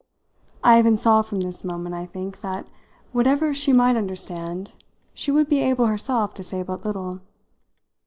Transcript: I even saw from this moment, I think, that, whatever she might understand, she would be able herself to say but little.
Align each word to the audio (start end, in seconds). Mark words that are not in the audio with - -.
I 0.63 0.79
even 0.79 0.97
saw 0.97 1.21
from 1.21 1.41
this 1.41 1.63
moment, 1.63 1.93
I 1.93 2.07
think, 2.07 2.41
that, 2.41 2.65
whatever 3.11 3.53
she 3.53 3.71
might 3.71 3.95
understand, 3.95 4.71
she 5.13 5.29
would 5.29 5.47
be 5.47 5.59
able 5.59 5.85
herself 5.85 6.33
to 6.33 6.43
say 6.43 6.63
but 6.63 6.83
little. 6.83 7.21